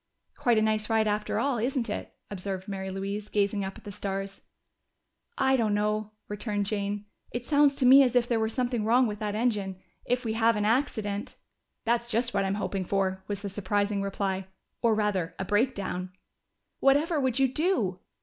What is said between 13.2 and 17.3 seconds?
was the surprising reply. "Or rather, a breakdown." "Whatever